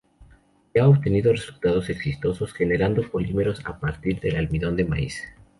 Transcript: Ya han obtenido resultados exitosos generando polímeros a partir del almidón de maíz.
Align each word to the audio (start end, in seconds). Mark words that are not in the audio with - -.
Ya 0.73 0.81
han 0.81 0.89
obtenido 0.89 1.31
resultados 1.31 1.91
exitosos 1.91 2.53
generando 2.53 3.07
polímeros 3.07 3.61
a 3.67 3.79
partir 3.79 4.19
del 4.19 4.35
almidón 4.37 4.75
de 4.75 4.85
maíz. 4.85 5.21